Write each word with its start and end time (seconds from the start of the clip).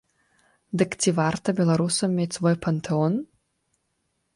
Дык 0.81 0.91
ці 1.01 1.13
варта 1.21 1.47
беларусам 1.61 2.09
мець 2.21 2.31
свой 2.41 2.55
пантэон? 2.67 3.13